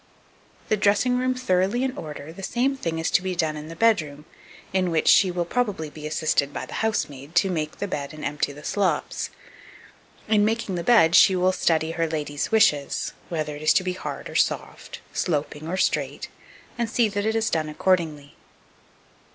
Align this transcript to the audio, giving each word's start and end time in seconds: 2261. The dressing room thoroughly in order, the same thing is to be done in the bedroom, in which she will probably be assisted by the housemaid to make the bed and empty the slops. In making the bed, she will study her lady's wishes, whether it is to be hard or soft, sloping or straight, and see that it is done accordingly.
2261. 0.69 0.69
The 0.69 0.83
dressing 0.83 1.17
room 1.19 1.35
thoroughly 1.75 1.83
in 1.83 1.95
order, 1.95 2.33
the 2.33 2.41
same 2.41 2.75
thing 2.75 2.97
is 2.97 3.11
to 3.11 3.21
be 3.21 3.35
done 3.35 3.55
in 3.55 3.67
the 3.67 3.75
bedroom, 3.75 4.25
in 4.73 4.89
which 4.89 5.07
she 5.07 5.29
will 5.29 5.45
probably 5.45 5.91
be 5.91 6.07
assisted 6.07 6.51
by 6.51 6.65
the 6.65 6.73
housemaid 6.81 7.35
to 7.35 7.51
make 7.51 7.77
the 7.77 7.87
bed 7.87 8.11
and 8.11 8.25
empty 8.25 8.51
the 8.51 8.63
slops. 8.63 9.29
In 10.27 10.43
making 10.43 10.73
the 10.73 10.83
bed, 10.83 11.13
she 11.13 11.35
will 11.35 11.51
study 11.51 11.91
her 11.91 12.07
lady's 12.07 12.51
wishes, 12.51 13.13
whether 13.29 13.55
it 13.55 13.61
is 13.61 13.73
to 13.73 13.83
be 13.83 13.93
hard 13.93 14.27
or 14.27 14.33
soft, 14.35 15.01
sloping 15.13 15.67
or 15.67 15.77
straight, 15.77 16.29
and 16.79 16.89
see 16.89 17.07
that 17.07 17.23
it 17.27 17.35
is 17.35 17.51
done 17.51 17.69
accordingly. 17.69 18.33